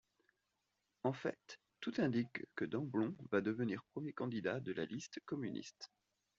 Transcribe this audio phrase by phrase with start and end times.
[1.03, 5.91] En fait, tout indique que Demblon va devenir premier candidat de la liste communiste.